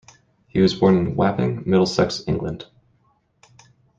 [0.47, 2.65] He was born in Wapping, Middlesex, England.